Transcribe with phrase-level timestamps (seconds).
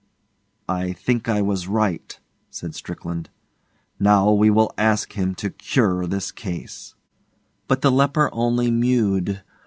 [0.67, 2.19] 'I think I was right,'
[2.49, 3.29] said Strickland.
[3.99, 6.95] 'Now we will ask him to cure this case.'
[7.67, 9.43] But the leper only mewed.